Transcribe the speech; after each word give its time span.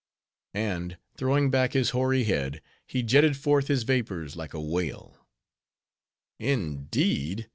And 0.55 0.97
throwing 1.15 1.51
back 1.51 1.73
his 1.73 1.91
hoary 1.91 2.21
old 2.21 2.25
head, 2.27 2.61
he 2.87 3.03
jetted 3.03 3.37
forth 3.37 3.67
his 3.67 3.83
vapors 3.83 4.35
like 4.35 4.55
a 4.55 4.59
whale. 4.59 5.15
"Indeed?" 6.39 7.47